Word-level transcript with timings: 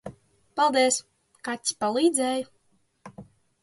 Paldies. 0.59 0.97
Kaķis 1.49 1.79
palīdzēja? 1.85 3.19